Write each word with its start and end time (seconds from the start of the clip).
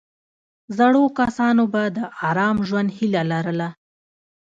زړو 0.77 1.03
کسانو 1.19 1.63
به 1.73 1.81
د 1.97 1.99
آرام 2.29 2.57
ژوند 2.67 2.89
هیله 2.97 3.21
لرله. 3.31 3.69